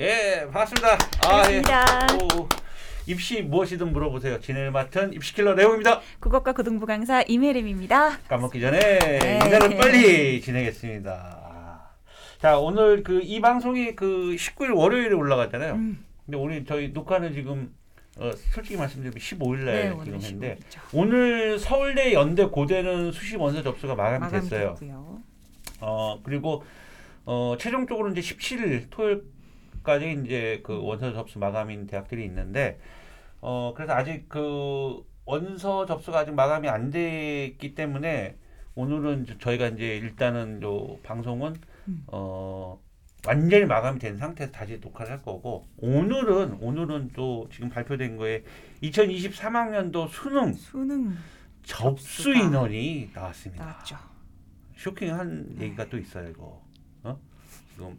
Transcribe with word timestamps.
예, 0.00 0.40
반갑습니다. 0.52 0.92
아, 0.94 1.28
반갑습니다. 1.28 2.06
예. 2.12 2.24
오, 2.36 2.48
입시 3.06 3.42
무엇이든 3.42 3.92
물어보세요. 3.92 4.40
진행을 4.40 4.70
맡은 4.72 5.12
입시킬러 5.12 5.54
레오입니다. 5.54 6.00
국어과 6.20 6.52
고등부 6.52 6.86
강사 6.86 7.22
임혜림입니다. 7.22 8.18
까먹기 8.28 8.60
전에 8.60 8.78
네. 8.98 9.38
인사를 9.44 9.76
빨리 9.76 10.40
진행했습니다. 10.40 11.90
자, 12.40 12.58
오늘 12.58 13.02
그 13.02 13.20
이 13.22 13.40
방송이 13.40 13.94
그 13.94 14.34
19일 14.36 14.76
월요일에 14.76 15.14
올라갔잖아요. 15.14 15.74
음. 15.74 16.04
근데 16.26 16.38
오늘 16.38 16.64
저희 16.64 16.88
녹화는 16.88 17.32
지금 17.32 17.72
어, 18.16 18.30
솔직히 18.52 18.76
말씀드리면 18.76 19.14
15일 19.14 19.58
날 19.64 19.74
네, 19.74 19.90
지금 20.04 20.14
했는데 20.14 20.56
15일이죠. 20.70 20.78
오늘 20.92 21.58
서울대 21.58 22.12
연대 22.12 22.44
고대는 22.46 23.12
수시 23.12 23.36
원서 23.36 23.62
접수가 23.62 23.94
마감이 23.94 24.18
마감이 24.20 24.42
됐어요. 24.42 24.74
됐고요. 24.74 25.18
어 25.80 26.20
그리고 26.22 26.64
어 27.26 27.56
최종적으로 27.58 28.10
이제 28.10 28.20
17일 28.20 28.86
토요일 28.90 29.24
까지 29.84 30.20
이제 30.24 30.60
그 30.64 30.82
원서 30.82 31.12
접수 31.12 31.38
마감인 31.38 31.86
대학들이 31.86 32.24
있는데 32.24 32.80
어 33.40 33.72
그래서 33.76 33.92
아직 33.92 34.28
그 34.28 35.04
원서 35.26 35.86
접수가 35.86 36.18
아직 36.20 36.34
마감이 36.34 36.68
안 36.68 36.90
됐기 36.90 37.74
때문에 37.74 38.36
오늘은 38.74 39.26
저- 39.26 39.38
저희가 39.38 39.68
이제 39.68 39.96
일단은 39.98 40.62
요 40.62 40.98
방송은 41.02 41.54
음. 41.88 42.04
어 42.08 42.80
완전히 43.26 43.64
마감이 43.66 43.98
된 43.98 44.16
상태에서 44.18 44.52
다시 44.52 44.78
녹화를 44.82 45.12
할 45.12 45.22
거고 45.22 45.66
오늘은 45.78 46.58
오늘은 46.60 47.10
또 47.14 47.48
지금 47.52 47.68
발표된 47.70 48.16
거에 48.16 48.42
2023학년도 48.82 50.08
수능 50.08 50.52
수능 50.54 51.14
접수 51.62 52.24
접수가 52.24 52.38
인원이 52.40 53.10
나왔습니다. 53.14 53.64
나왔죠. 53.64 53.96
쇼킹한 54.76 55.56
네. 55.56 55.66
얘기가 55.66 55.88
또 55.88 55.96
있어요 55.98 56.28
이거 56.28 56.60
어 57.04 57.18
지금 57.72 57.98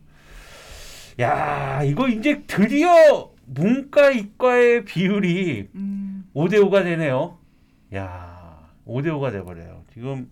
야 1.20 1.84
이거 1.84 2.08
이제 2.08 2.44
드디어 2.46 3.32
문과 3.46 4.12
이과의 4.12 4.86
비율이 4.86 5.70
음, 5.76 6.30
5대 6.34 6.56
5가 6.56 6.84
되네요. 6.84 7.40
야 7.94 8.70
5대 8.86 9.08
5가 9.08 9.32
돼 9.32 9.44
버려요. 9.44 9.84
지금 9.94 10.30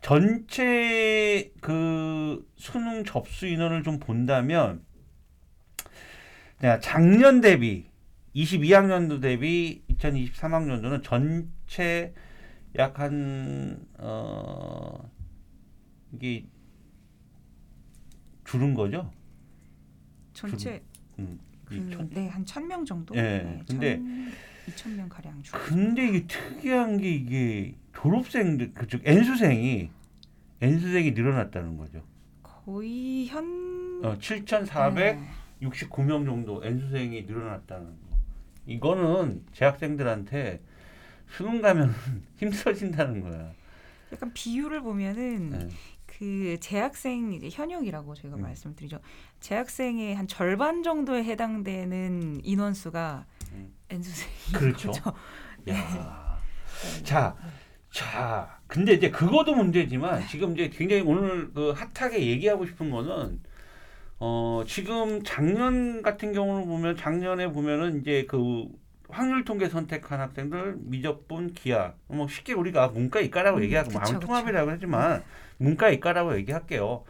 전체 0.00 1.52
그 1.60 2.46
수능 2.56 3.04
접수 3.04 3.46
인원을 3.46 3.82
좀 3.82 3.98
본다면 3.98 4.82
야, 6.64 6.80
작년 6.80 7.40
대비 7.40 7.88
22학년도 8.34 9.20
대비 9.20 9.82
2023학년도는 9.90 11.02
전체 11.02 12.14
약한 12.76 13.86
어, 13.98 15.10
이게 16.12 16.46
줄은 18.44 18.74
거죠? 18.74 19.10
전체 20.38 20.80
음, 21.18 21.38
그, 21.64 21.74
이 21.74 21.90
천- 21.90 22.08
네, 22.10 22.28
한 22.28 22.44
1000명 22.44 22.86
정도? 22.86 23.14
예, 23.16 23.20
네, 23.20 23.62
근데 23.68 24.00
2000명 24.68 25.08
가량 25.08 25.42
줄. 25.42 25.58
근데 25.58 26.06
이게 26.08 26.26
특이한 26.28 26.98
게 26.98 27.10
이게 27.10 27.74
졸업생들 27.92 28.72
그쪽 28.72 29.00
N수생이 29.04 29.90
N수생이 30.60 31.10
늘어났다는 31.12 31.76
거죠. 31.76 32.04
거의 32.42 33.26
현 33.26 34.00
어, 34.04 34.16
7,400 34.20 35.18
네. 35.18 35.28
69명 35.62 36.24
정도 36.24 36.64
N수생이 36.64 37.22
늘어났다는 37.22 37.86
거. 37.86 38.16
이거는 38.66 39.42
재학생들한테 39.54 40.60
수능 41.30 41.60
가면 41.60 41.92
힘들어진다는 42.38 43.22
거야. 43.22 43.52
약간 44.12 44.32
비율을 44.32 44.80
보면은 44.82 45.50
네. 45.50 45.68
그 46.06 46.56
재학생 46.60 47.32
이제 47.32 47.48
현역이라고 47.50 48.14
저희가 48.14 48.36
음. 48.36 48.42
말씀드리죠. 48.42 48.98
재학생의 49.40 50.16
한 50.16 50.26
절반 50.26 50.82
정도에 50.82 51.22
해당되는 51.24 52.40
인원수가 52.44 53.26
음. 53.52 53.74
N수생인 53.90 54.52
그렇죠. 54.52 54.88
거죠. 54.88 55.14
야. 55.68 56.38
자, 57.04 57.36
자, 57.90 58.60
근데 58.66 58.92
이제 58.92 59.10
그것도 59.10 59.54
문제지만 59.54 60.26
지금 60.26 60.52
이제 60.52 60.68
굉장히 60.68 61.02
오늘 61.02 61.52
그 61.52 61.70
핫하게 61.72 62.26
얘기하고 62.26 62.66
싶은 62.66 62.90
거는 62.90 63.40
어 64.20 64.62
지금 64.66 65.22
작년 65.22 66.02
같은 66.02 66.32
경우를 66.32 66.66
보면 66.66 66.96
작년에 66.96 67.52
보면은 67.52 68.00
이제 68.00 68.26
그 68.28 68.66
확률 69.08 69.44
통계 69.44 69.68
선택한 69.68 70.20
학생들 70.20 70.76
미적분 70.80 71.54
기하 71.54 71.94
뭐 72.08 72.28
쉽게 72.28 72.52
우리가 72.52 72.88
문과 72.88 73.20
이과라고 73.20 73.58
음, 73.58 73.62
얘기하고 73.64 73.88
그쵸, 73.88 74.00
그쵸. 74.00 74.20
통합이라고 74.20 74.70
하지만 74.70 75.22
문과 75.58 75.88
이과라고 75.90 76.36
얘기할게요. 76.38 77.04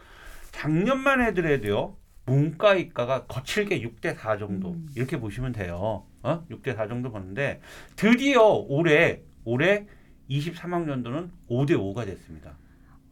작년만 0.53 1.23
해더라도요. 1.23 1.97
문과 2.25 2.75
이과가 2.75 3.27
거칠게 3.27 3.81
6대 3.83 4.15
4 4.17 4.39
정도 4.39 4.73
음. 4.73 4.89
이렇게 4.95 5.19
보시면 5.19 5.53
돼요. 5.53 6.07
어? 6.23 6.47
6대 6.51 6.77
4 6.77 6.87
정도 6.89 7.11
보는데 7.11 7.61
드디어 7.97 8.43
올해 8.45 9.23
올해 9.45 9.87
23학년도는 10.31 11.31
5대 11.49 11.73
5가 11.73 12.05
됐습니다. 12.05 12.57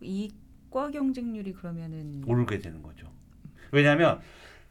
이과 0.01 0.91
경쟁률이 0.91 1.55
그러면은 1.55 2.23
오르게 2.27 2.59
되는 2.59 2.83
거죠. 2.83 3.11
왜냐하면 3.73 4.21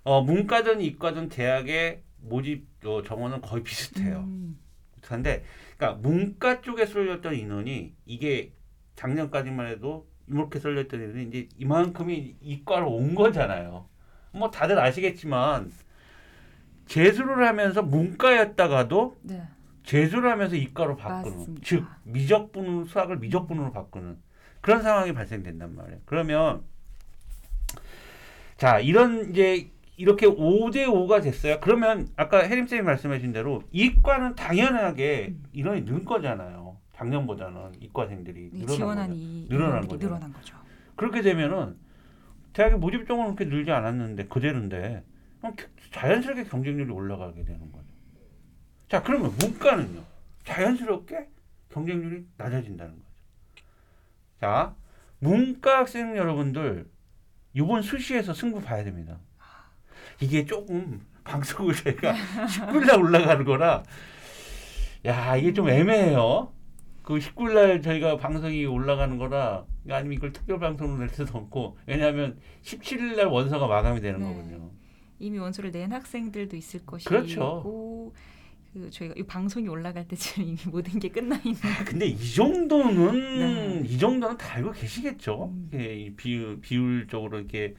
어, 0.03 0.21
문과든 0.21 0.81
이과든 0.81 1.29
대학의 1.29 2.03
모집 2.27 2.67
어, 2.85 3.01
정원은 3.03 3.41
거의 3.41 3.63
비슷해요. 3.63 4.19
음, 4.19 4.59
비슷한데, 4.95 5.43
그러니까 5.77 6.01
문과 6.01 6.61
쪽에 6.61 6.85
쏠렸던 6.85 7.35
인원이 7.35 7.93
이게 8.05 8.53
작년까지만 8.95 9.67
해도 9.67 10.07
이렇게 10.27 10.59
쏠렸던 10.59 11.01
인원이 11.01 11.23
이제 11.27 11.49
이만큼이 11.57 12.37
이과로 12.41 12.91
온 12.91 13.15
거잖아요. 13.15 13.87
뭐 14.31 14.51
다들 14.51 14.79
아시겠지만 14.79 15.71
재수를 16.87 17.47
하면서 17.47 17.81
문과였다가도 17.81 19.17
네. 19.23 19.43
재수를 19.83 20.31
하면서 20.31 20.55
이과로 20.55 20.97
바꾸는 20.97 21.37
맞습니다. 21.37 21.61
즉 21.63 21.85
미적분으로 22.03 22.85
수학을 22.85 23.17
미적분으로 23.17 23.71
바꾸는 23.71 24.17
그런 24.61 24.81
상황이 24.81 25.13
발생된단 25.13 25.75
말이에요. 25.75 25.99
그러면 26.05 26.63
자 28.57 28.79
이런 28.79 29.31
이제 29.31 29.71
이렇게 29.97 30.27
5대 30.27 30.85
5가 30.85 31.23
됐어요. 31.23 31.59
그러면 31.61 32.07
아까 32.15 32.39
혜림 32.39 32.67
쌤이 32.67 32.81
말씀하신 32.81 33.31
대로 33.31 33.63
이과는 33.71 34.35
당연하게 34.35 35.27
음. 35.29 35.43
인원이 35.53 35.81
는 35.85 36.03
거잖아요. 36.05 36.77
작년보다는 36.95 37.81
이과생들이 37.81 38.49
이 38.53 38.65
늘어난 38.65 39.09
거죠. 39.09 39.19
이 39.19 39.47
늘어난 39.49 39.87
거죠. 39.87 40.07
늘어난 40.07 40.33
거죠. 40.33 40.55
그렇게 40.95 41.21
되면은 41.21 41.77
대학의 42.53 42.79
모집 42.79 43.05
정원은 43.07 43.35
그렇게 43.35 43.53
늘지 43.53 43.71
않았는데 43.71 44.27
그대로인데 44.27 45.03
자연스럽게 45.91 46.45
경쟁률이 46.45 46.89
올라가게 46.91 47.43
되는 47.43 47.71
거죠. 47.71 47.85
자 48.87 49.03
그러면 49.03 49.33
문과는요 49.39 50.01
자연스럽게 50.45 51.27
경쟁률이 51.69 52.25
낮아진다는 52.37 52.93
거죠. 52.93 53.05
자 54.39 54.75
문과 55.19 55.79
학생 55.79 56.15
여러분들 56.15 56.89
이번 57.53 57.81
수시에서 57.81 58.33
승부 58.33 58.61
봐야 58.61 58.83
됩니다. 58.83 59.19
이게 60.19 60.45
조금 60.45 61.01
방송을 61.23 61.73
저희가 61.75 62.13
19일날 62.13 62.99
올라가는 63.01 63.43
거라 63.45 63.83
야 65.05 65.35
이게 65.35 65.53
좀 65.53 65.69
애매해요. 65.69 66.51
그 67.03 67.19
19일날 67.19 67.83
저희가 67.83 68.17
방송이 68.17 68.65
올라가는 68.65 69.15
거라 69.17 69.65
아니면 69.89 70.13
이걸 70.13 70.33
특별 70.33 70.59
방송으로 70.59 70.99
낼 70.99 71.09
수도 71.09 71.37
없고 71.37 71.77
왜냐하면 71.85 72.39
17일날 72.63 73.31
원서가 73.31 73.67
마감이 73.67 74.01
되는 74.01 74.19
네. 74.19 74.25
거거든요. 74.25 74.71
이미 75.19 75.37
원서를 75.37 75.71
낸 75.71 75.91
학생들도 75.91 76.57
있을 76.57 76.85
것이고 76.85 77.09
그렇죠. 77.09 78.11
그 78.73 78.89
저희가 78.89 79.13
이 79.17 79.23
방송이 79.23 79.67
올라갈 79.69 80.07
때쯤 80.07 80.43
이미 80.43 80.57
모든 80.65 80.99
게 80.99 81.09
끝나 81.09 81.37
있는 81.37 81.59
근데 81.85 82.07
이 82.07 82.33
정도는 82.33 83.39
네. 83.83 83.87
이 83.87 83.97
정도는 83.97 84.37
다 84.37 84.55
알고 84.55 84.71
계시겠죠. 84.71 85.45
음. 85.45 85.69
이게 85.73 85.95
이 85.95 86.15
비율 86.15 86.59
비율적으로 86.59 87.37
이렇게 87.37 87.75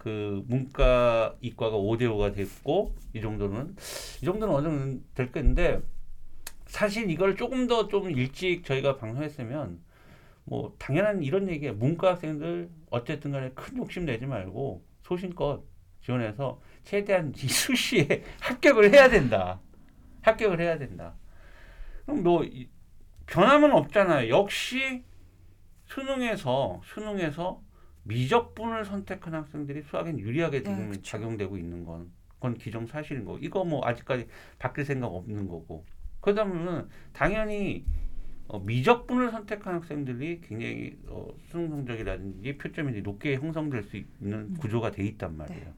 그 0.00 0.42
문과 0.48 1.36
이과가 1.42 1.76
5대 1.76 2.04
5가 2.08 2.34
됐고 2.34 2.94
이 3.14 3.20
정도는 3.20 3.76
이 4.22 4.24
정도는 4.24 4.54
어느 4.54 4.64
정도 4.68 5.00
될 5.14 5.30
건데 5.30 5.82
사실 6.66 7.10
이걸 7.10 7.36
조금 7.36 7.66
더 7.66 7.88
좀 7.88 8.10
일찍 8.10 8.64
저희가 8.64 8.96
방송했으면 8.98 9.80
뭐 10.44 10.74
당연한 10.78 11.22
이런 11.22 11.48
얘기예요. 11.50 11.74
문과 11.74 12.12
학생들 12.12 12.70
어쨌든 12.90 13.32
간에 13.32 13.50
큰 13.54 13.78
욕심 13.78 14.06
내지 14.06 14.26
말고 14.26 14.82
소신껏 15.04 15.62
지원해서 16.02 16.60
최대한 16.84 17.32
이 17.36 17.48
수시에 17.48 18.24
합격을 18.40 18.92
해야 18.94 19.08
된다. 19.10 19.60
합격을 20.22 20.60
해야 20.60 20.78
된다. 20.78 21.14
그럼 22.06 22.22
뭐 22.22 22.44
이- 22.44 22.68
변함은 23.26 23.72
없잖아요. 23.72 24.30
역시 24.30 25.04
수능에서 25.86 26.80
수능에서 26.84 27.62
미적분을 28.04 28.84
선택한 28.84 29.34
학생들이 29.34 29.82
수학엔 29.82 30.18
유리하게 30.18 30.62
네, 30.62 30.70
지금 30.70 30.90
그쵸. 30.90 31.02
작용되고 31.02 31.56
있는 31.56 31.84
건 31.84 32.10
그건 32.28 32.54
기정 32.54 32.86
사실인 32.86 33.24
거고 33.24 33.38
이거 33.38 33.64
뭐 33.64 33.86
아직까지 33.86 34.26
바뀔 34.58 34.84
생각 34.84 35.08
없는 35.08 35.46
거고 35.48 35.84
그러다 36.20 36.44
보면 36.44 36.88
당연히 37.12 37.84
어, 38.48 38.58
미적분을 38.58 39.30
선택한 39.30 39.74
학생들이 39.74 40.40
굉장히 40.40 40.98
어, 41.06 41.28
수능 41.50 41.68
성적이라든지 41.68 42.58
표점이 42.58 43.00
높게 43.02 43.36
형성될 43.36 43.84
수 43.84 43.96
있는 43.96 44.38
음. 44.38 44.56
구조가 44.58 44.90
돼 44.90 45.04
있단 45.04 45.36
말이에요. 45.36 45.64
네. 45.64 45.72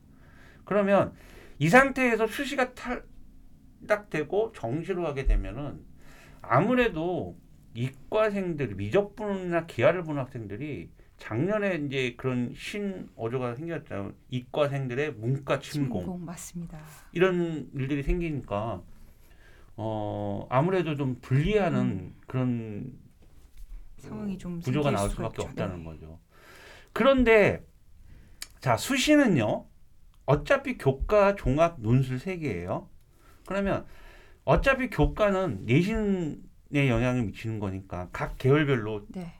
그러면 0.64 1.12
이 1.58 1.68
상태에서 1.68 2.26
수시가 2.26 2.72
탈락되고 3.82 4.52
정시로 4.52 5.06
하게 5.06 5.26
되면은 5.26 5.80
아무래도 6.40 7.36
이과생들 7.74 8.74
미적분이나 8.76 9.66
기하를 9.66 10.02
본 10.02 10.18
학생들이 10.18 10.90
작년에 11.22 11.84
이제 11.86 12.14
그런 12.16 12.52
신어조가 12.52 13.54
생겼잖아요. 13.54 14.12
이과생들의 14.30 15.12
문과 15.12 15.60
침공 15.60 16.00
침공 16.00 16.24
맞습니다. 16.24 16.80
이런 17.12 17.70
일들이 17.74 18.02
생기니까 18.02 18.82
어 19.76 20.46
아무래도 20.50 20.96
좀 20.96 21.18
불리하는 21.20 21.80
음. 21.80 22.14
그런 22.26 22.98
상황이 23.98 24.36
좀 24.36 24.58
구조가 24.60 24.90
나올 24.90 25.10
수밖에. 25.10 25.42
없다는 25.42 25.78
네. 25.78 25.84
거죠. 25.84 26.18
그런데 26.92 27.64
자 28.58 28.76
수시는요 28.76 29.66
어차피 30.26 30.76
교과 30.76 31.36
종합 31.36 31.80
논술 31.80 32.18
세 32.18 32.38
개예요. 32.38 32.90
그러면 33.46 33.86
어차피 34.44 34.90
교과는 34.90 35.66
내신에 35.66 36.88
영향을 36.88 37.22
미치는 37.26 37.60
거니까 37.60 38.08
각 38.12 38.38
계열별로 38.38 39.06
네. 39.10 39.34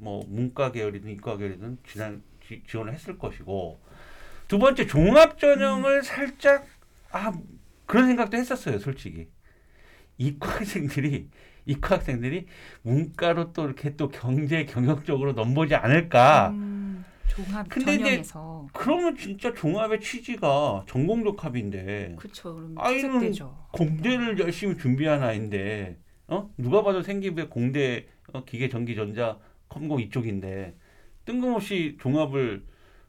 뭐 0.00 0.24
문과 0.28 0.72
계열이든 0.72 1.10
이과 1.10 1.36
계열이든 1.36 1.78
지난 1.86 2.22
지, 2.46 2.62
지원을 2.66 2.92
했을 2.92 3.18
것이고 3.18 3.80
두 4.48 4.58
번째 4.58 4.86
종합 4.86 5.38
전형을 5.38 5.98
음. 5.98 6.02
살짝 6.02 6.66
아 7.12 7.32
그런 7.86 8.06
생각도 8.06 8.36
했었어요 8.36 8.78
솔직히 8.78 9.28
이과 10.18 10.48
학생들이 10.60 11.28
이과 11.66 11.96
학생들이 11.96 12.46
문과로 12.82 13.52
또 13.52 13.66
이렇게 13.66 13.94
또 13.96 14.08
경제 14.08 14.64
경영적으로 14.64 15.32
넘보지 15.32 15.74
않을까 15.74 16.50
음, 16.50 17.04
종합 17.28 17.68
근데 17.68 17.94
이제 17.94 18.04
전형에서 18.04 18.68
그러면 18.72 19.16
진짜 19.16 19.52
종합의 19.52 20.00
취지가 20.00 20.86
전공적 20.88 21.44
합인데 21.44 22.16
그렇죠. 22.18 22.54
그러면 22.54 22.74
아이는. 22.78 23.32
공대를 23.72 24.38
열심히 24.38 24.76
준비한 24.78 25.22
아이인데 25.22 25.98
어 26.26 26.50
누가 26.56 26.82
봐도 26.82 27.02
생기부에 27.02 27.46
공대 27.46 28.06
어, 28.32 28.44
기계 28.44 28.68
전기 28.68 28.94
전자 28.94 29.38
컴공 29.70 30.00
이쪽인데 30.00 30.76
뜬금없이 31.24 31.96
종합을 31.98 32.62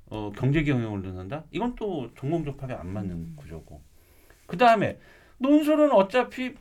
어, 0.06 0.32
경제 0.38 0.64
경영을 0.64 1.02
넣는다 1.02 1.44
이건 1.52 1.76
또 1.76 2.10
전공 2.16 2.46
접합에 2.46 2.74
안 2.74 2.88
맞는 2.88 3.12
음. 3.12 3.34
구조고 3.36 3.82
그 4.46 4.58
다음에 4.58 4.98
논술은 5.40 5.92
어차피 5.92 6.56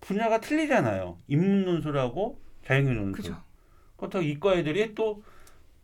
분야가 0.00 0.40
틀리잖아요 0.40 1.18
인문 1.28 1.64
논술하고 1.64 2.40
자연계 2.66 2.92
논술 2.92 3.12
그죠. 3.12 3.36
그렇다고 3.96 4.24
이과 4.24 4.56
애들이 4.56 4.96
또 4.96 5.22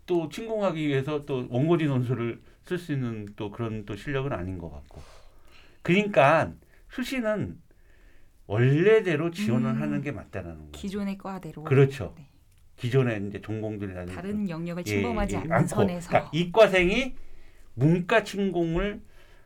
또 0.08 0.28
침공하기 0.30 0.88
위해서 0.88 1.24
또 1.26 1.46
원고지 1.50 1.84
논술을 1.84 2.40
쓸 2.64 2.78
수 2.78 2.92
있는 2.92 3.28
또 3.36 3.50
그런 3.50 3.84
또 3.84 3.94
실력은 3.94 4.32
아닌 4.32 4.58
것 4.58 4.70
같고 4.70 5.02
그러니까 5.82 6.52
수시는 6.90 7.60
원래대로 8.46 9.30
지원을 9.30 9.70
음. 9.70 9.82
하는 9.82 10.00
게 10.00 10.10
맞다라는 10.10 10.56
거예요. 10.56 10.72
기존의 10.72 11.18
과대로 11.18 11.62
그렇죠. 11.62 12.14
네. 12.16 12.30
기존에 12.78 13.20
이제 13.28 13.40
전공들이라든지 13.40 14.14
다른 14.14 14.48
영역을 14.48 14.84
예, 14.86 14.90
침범하지 14.90 15.34
예, 15.34 15.38
않는 15.40 15.52
않고. 15.52 15.66
선에서 15.66 16.08
그러니까 16.08 16.30
이과생이 16.32 17.14
문과 17.74 18.24
침공을 18.24 19.02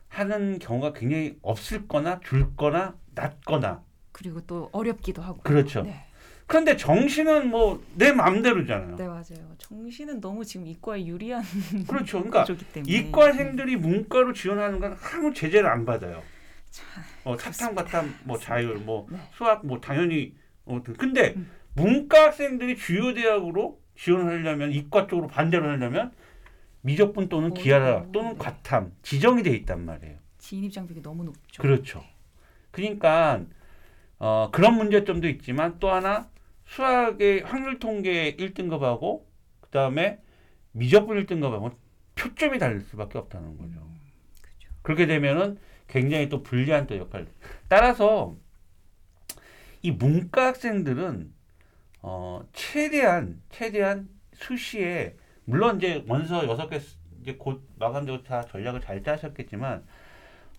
하는 0.07 0.59
경우가 0.59 0.93
굉장히 0.93 1.37
없을 1.41 1.87
거나 1.87 2.19
줄거나 2.19 2.95
낮거나 3.15 3.83
그리고 4.11 4.41
또 4.41 4.69
어렵기도 4.71 5.21
하고 5.21 5.41
그렇죠. 5.41 5.81
네. 5.81 6.05
그런데 6.45 6.77
정시는 6.77 7.49
뭐내 7.49 8.11
마음대로잖아요. 8.11 8.95
네 8.95 9.07
맞아요. 9.07 9.55
정시는 9.57 10.21
너무 10.21 10.45
지금 10.45 10.67
이과에 10.67 11.05
유리한 11.05 11.43
그렇죠. 11.87 12.23
그러니까 12.23 12.45
이과생들이 12.85 13.77
문과로 13.77 14.33
지원하는 14.33 14.79
건 14.79 14.95
아무 15.13 15.33
제재를 15.33 15.67
안 15.67 15.85
받아요. 15.85 16.21
참, 16.69 17.03
어, 17.23 17.37
사탐, 17.37 17.75
가탐, 17.75 18.13
뭐 18.23 18.37
자율, 18.37 18.77
뭐 18.77 19.07
네. 19.09 19.17
수학, 19.33 19.65
뭐 19.65 19.79
당연히. 19.79 20.35
어, 20.65 20.81
근데 20.97 21.33
음. 21.35 21.49
문과 21.75 22.25
학생들이 22.25 22.77
주요 22.77 23.13
대학으로 23.13 23.81
지원하려면 23.95 24.71
이과 24.71 25.07
쪽으로 25.07 25.27
반대로 25.27 25.69
하려면 25.69 26.11
미적분 26.81 27.29
또는 27.29 27.51
오, 27.51 27.53
기하라 27.53 28.11
또는 28.11 28.33
네. 28.33 28.37
과탐 28.37 28.91
지정이 29.01 29.43
돼 29.43 29.51
있단 29.51 29.85
말이에요. 29.85 30.17
진입 30.37 30.73
장벽이 30.73 31.01
너무 31.01 31.23
높죠. 31.23 31.61
그렇죠. 31.61 32.03
그러니까 32.71 33.43
어, 34.19 34.49
그런 34.51 34.75
문제점도 34.75 35.27
있지만 35.29 35.79
또 35.79 35.89
하나 35.89 36.29
수학의 36.65 37.41
확률 37.41 37.79
통계 37.79 38.35
1등급하고 38.35 39.23
그다음에 39.61 40.19
미적분 40.71 41.23
1등급하고 41.25 41.75
표점이 42.15 42.59
다를 42.59 42.81
수밖에 42.81 43.17
없다는 43.17 43.57
거죠. 43.57 43.79
음, 43.79 43.99
그렇죠. 44.41 44.69
그렇게 44.81 45.05
되면은 45.05 45.57
굉장히 45.87 46.29
또 46.29 46.43
불리한 46.43 46.87
또 46.87 46.97
역할. 46.97 47.27
따라서 47.67 48.35
이 49.81 49.91
문과 49.91 50.47
학생들은 50.47 51.32
어 52.05 52.41
최대한 52.51 53.41
최대한 53.49 54.09
수시에 54.33 55.15
물론 55.45 55.77
이제 55.77 56.03
원서 56.07 56.45
여섯 56.47 56.67
개 56.69 56.77
쓰- 56.79 56.97
이제 57.21 57.35
곧 57.39 57.65
마감되고 57.79 58.23
다 58.23 58.41
전략을 58.43 58.81
잘 58.81 59.01
짜셨겠지만 59.01 59.83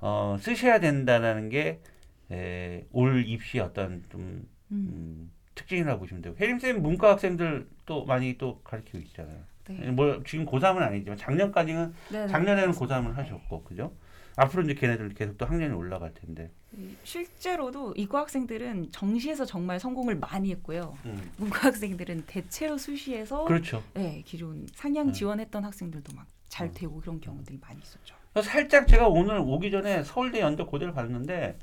어 0.00 0.36
쓰셔야 0.40 0.80
된다라는 0.80 1.50
게올 1.50 3.24
입시 3.26 3.58
어떤 3.60 4.02
좀 4.10 4.20
음, 4.20 4.48
음, 4.70 5.30
특징이라고 5.54 6.00
보시면 6.00 6.22
되고 6.22 6.36
혜림 6.40 6.58
쌤 6.58 6.80
문과 6.82 7.10
학생들 7.12 7.68
또 7.86 8.04
많이 8.06 8.36
또 8.38 8.60
가르치고 8.62 8.98
있잖아요. 8.98 9.38
네. 9.68 9.90
뭐 9.90 10.22
지금 10.26 10.46
고3은 10.46 10.78
아니지만 10.78 11.16
작년까지는 11.18 11.92
네, 12.10 12.20
네. 12.22 12.28
작년에는 12.28 12.72
고3을 12.72 13.14
하셨고 13.14 13.64
그죠? 13.64 13.92
앞으로 14.36 14.62
이제 14.64 14.74
걔네들 14.74 15.10
계속 15.10 15.38
또 15.38 15.46
학년이 15.46 15.72
올라갈 15.74 16.12
텐데. 16.14 16.50
이- 16.76 16.94
실제로도 17.04 17.94
이과 17.96 18.20
학생들은 18.20 18.90
정시에서 18.90 19.44
정말 19.44 19.78
성공을 19.78 20.16
많이 20.16 20.50
했고요. 20.50 20.96
음. 21.04 21.30
문과 21.36 21.68
학생들은 21.68 22.24
대체로 22.26 22.76
수시에서 22.76 23.44
그렇죠. 23.44 23.82
네, 23.94 24.22
기존 24.26 24.66
상향 24.74 25.08
네. 25.08 25.12
지원했던 25.12 25.64
학생들도 25.64 26.12
막잘 26.14 26.68
음. 26.68 26.72
되고 26.74 27.00
그런 27.00 27.20
경우들이 27.20 27.58
많이 27.60 27.80
있었죠. 27.80 28.14
살짝 28.42 28.88
제가 28.88 29.06
오늘 29.08 29.38
오기 29.38 29.70
전에 29.70 30.02
서울대 30.02 30.40
연대 30.40 30.64
고대를 30.64 30.92
봤는데 30.92 31.56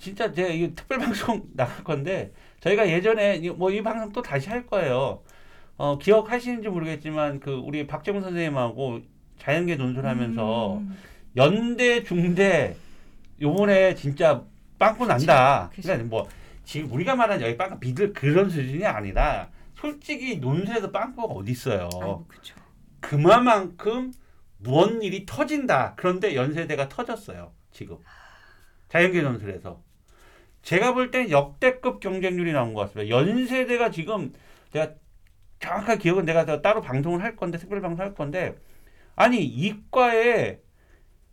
진짜 0.00 0.32
제가 0.32 0.48
이 0.48 0.74
특별 0.74 0.98
방송 0.98 1.48
나갈 1.54 1.84
건데 1.84 2.32
저희가 2.58 2.88
예전에 2.88 3.38
뭐 3.50 3.70
이 3.70 3.80
방송 3.82 4.10
또 4.12 4.20
다시 4.22 4.48
할 4.48 4.66
거예요. 4.66 5.22
어, 5.76 5.98
기억하시는지 5.98 6.68
모르겠지만 6.68 7.38
그 7.38 7.52
우리 7.52 7.86
박정훈 7.86 8.22
선생님하고 8.22 9.02
자연계 9.38 9.76
논술하면서 9.76 10.78
음, 10.78 10.96
연대 11.36 12.02
중대 12.02 12.76
요번에 13.40 13.94
진짜 13.94 14.42
빵꾸 14.78 15.06
난다. 15.06 15.70
그러니까 15.74 16.04
뭐 16.08 16.28
지금 16.64 16.90
우리가 16.92 17.14
말하는 17.14 17.44
여기 17.44 17.56
빵꾸 17.56 17.78
믿을 17.80 18.12
그런 18.12 18.48
수준이 18.48 18.84
아니라 18.84 19.50
솔직히 19.74 20.36
논술에서 20.38 20.90
빵꾸가 20.90 21.34
어디 21.34 21.52
있어요. 21.52 21.88
아이고. 21.94 22.26
그만큼 23.00 24.12
무언 24.58 25.02
일이 25.02 25.26
터진다. 25.26 25.94
그런데 25.96 26.34
연세대가 26.34 26.88
터졌어요. 26.88 27.52
지금 27.70 27.98
자연계 28.88 29.20
논술에서 29.22 29.82
제가 30.62 30.94
볼 30.94 31.10
땐 31.10 31.30
역대급 31.30 32.00
경쟁률이 32.00 32.52
나온 32.52 32.72
것 32.74 32.80
같습니다. 32.82 33.14
연세대가 33.14 33.90
지금 33.90 34.32
제가 34.72 34.94
정확하게 35.60 35.98
기억은 35.98 36.24
내가 36.24 36.44
더 36.46 36.60
따로 36.62 36.80
방송을 36.80 37.22
할 37.22 37.36
건데 37.36 37.58
특별 37.58 37.80
방송 37.80 38.04
할 38.04 38.14
건데 38.14 38.56
아니 39.14 39.44
이과에 39.44 40.60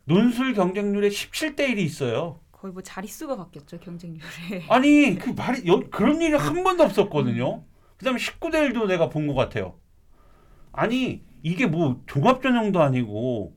논술 0.04 0.54
경쟁률에 0.54 1.08
17대 1.08 1.60
1이 1.70 1.78
있어요. 1.78 2.40
거의 2.52 2.72
뭐 2.72 2.82
자릿수가 2.82 3.36
바뀌었죠 3.36 3.78
경쟁률에. 3.80 4.24
아니 4.68 5.16
그 5.18 5.30
말이 5.30 5.66
여, 5.66 5.80
그런 5.90 6.20
일이 6.22 6.34
한 6.34 6.62
번도 6.64 6.82
없었거든요. 6.84 7.64
그다음에 7.98 8.18
19대 8.18 8.70
1도 8.72 8.86
내가 8.86 9.08
본 9.08 9.26
것 9.26 9.34
같아요. 9.34 9.78
아니 10.72 11.22
이게 11.42 11.66
뭐 11.66 12.02
종합 12.06 12.42
전형도 12.42 12.82
아니고 12.82 13.54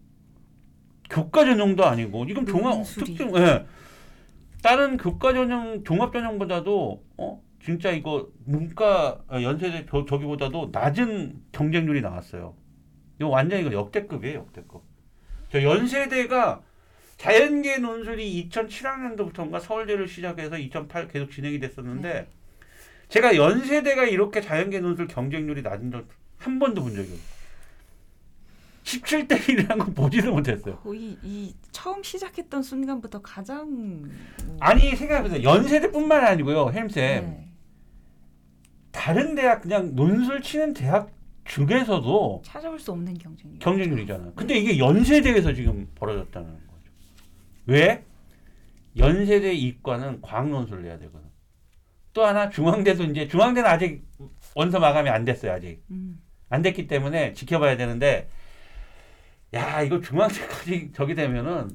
교과 1.09 1.45
전형도 1.45 1.85
아니고 1.85 2.25
이건 2.25 2.45
종합 2.45 2.75
논술이. 2.75 3.05
특징 3.17 3.35
예. 3.37 3.65
다른 4.63 4.97
교과 4.97 5.33
전형 5.33 5.83
종합 5.83 6.13
전형보다도 6.13 7.03
어 7.17 7.43
진짜 7.63 7.91
이거 7.91 8.29
문과 8.45 9.23
아, 9.27 9.41
연세대 9.41 9.85
저, 9.89 10.05
저기보다도 10.05 10.69
낮은 10.71 11.41
경쟁률이 11.51 12.01
나왔어요. 12.01 12.55
이거 13.19 13.29
완전 13.29 13.59
이거 13.61 13.71
역대급이에요 13.71 14.39
역대급. 14.39 14.83
저 15.51 15.61
연세대가 15.63 16.61
자연계 17.17 17.77
논술이 17.79 18.49
2007학년도부터인가 18.49 19.59
서울대를 19.59 20.07
시작해서 20.07 20.57
2008 20.57 21.07
계속 21.07 21.31
진행이 21.31 21.59
됐었는데 21.59 22.13
네. 22.13 22.27
제가 23.09 23.35
연세대가 23.35 24.05
이렇게 24.05 24.41
자연계 24.41 24.79
논술 24.79 25.07
경쟁률이 25.07 25.61
낮은 25.61 25.91
적 25.91 26.05
한 26.39 26.59
번도 26.59 26.83
본 26.83 26.93
적이 26.95 27.11
없어요. 27.11 27.37
17대 28.83 29.37
1이라는 29.39 29.79
건 29.79 29.93
보지도 29.93 30.31
못했어요. 30.31 30.77
거의 30.77 31.17
이 31.21 31.53
처음 31.71 32.01
시작했던 32.03 32.63
순간부터 32.63 33.21
가장 33.21 34.01
뭐, 34.45 34.57
아니 34.61 34.95
생각해보세요. 34.95 35.43
연세대뿐만 35.43 36.23
아니고요, 36.23 36.69
햄쌤. 36.71 36.91
네, 36.95 37.47
다른 38.91 39.35
대학 39.35 39.61
그냥 39.61 39.93
논술 39.93 40.41
치는 40.41 40.73
대학 40.73 41.11
중에서도 41.47 42.41
찾아볼 42.45 42.79
수 42.79 42.91
없는 42.91 43.17
경쟁률. 43.17 43.59
경쟁률이잖아요. 43.59 44.33
근데 44.35 44.57
이게 44.57 44.77
연세대에서 44.77 45.53
지금 45.53 45.87
벌어졌다는 45.95 46.49
거죠. 46.49 46.91
왜? 47.65 48.03
연세대 48.97 49.53
이과는 49.53 50.21
과학논술을 50.21 50.83
내야 50.83 50.99
되거든. 50.99 51.27
또 52.13 52.25
하나 52.25 52.49
중앙대도 52.49 53.03
이제 53.05 53.27
중앙대는 53.27 53.69
아직 53.69 54.03
원서 54.55 54.79
마감이 54.79 55.07
안 55.07 55.23
됐어요 55.23 55.51
아직 55.51 55.83
음. 55.91 56.19
안 56.49 56.63
됐기 56.63 56.87
때문에 56.87 57.33
지켜봐야 57.33 57.77
되는데 57.77 58.27
야 59.53 59.83
이거 59.83 60.01
중앙대까지 60.01 60.93
저기 60.97 61.13
되면은 61.13 61.69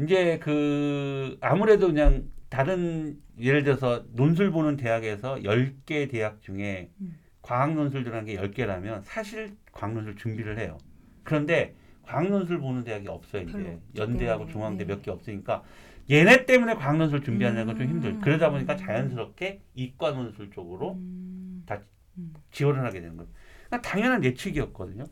이제 0.00 0.38
그 0.38 1.36
아무래도 1.40 1.88
그냥 1.88 2.28
다른 2.48 3.18
예를 3.40 3.64
들어서 3.64 4.04
논술 4.12 4.52
보는 4.52 4.76
대학에서 4.76 5.36
10개 5.36 6.08
대학 6.08 6.40
중에 6.40 6.90
음. 7.00 7.18
과학 7.48 7.72
논술 7.72 8.04
들어간 8.04 8.26
게 8.26 8.36
10개라면 8.36 9.00
사실 9.04 9.56
과학 9.72 9.94
논술 9.94 10.16
준비를 10.16 10.58
해요. 10.58 10.76
그런데 11.24 11.74
과학 12.02 12.28
논술 12.28 12.58
보는 12.58 12.84
대학이 12.84 13.08
없어요, 13.08 13.42
이제. 13.44 13.80
연대하고 13.96 14.40
때문에. 14.40 14.52
중앙대 14.52 14.84
네. 14.84 14.94
몇개 14.94 15.10
없으니까 15.10 15.62
얘네 16.10 16.44
때문에 16.44 16.74
과학 16.74 16.98
논술 16.98 17.22
준비하는 17.22 17.64
건좀 17.64 17.86
음. 17.86 17.88
힘들. 17.88 18.20
그러다 18.20 18.50
보니까 18.50 18.76
자연스럽게 18.76 19.62
이과 19.74 20.10
논술 20.10 20.50
쪽으로 20.50 20.92
음. 20.92 21.62
다 21.64 21.80
음. 22.18 22.34
지원을 22.50 22.84
하게 22.84 23.00
되는 23.00 23.16
거예요. 23.16 23.30
그러니까 23.68 23.88
당연한 23.88 24.24
예측이었거든요. 24.24 25.06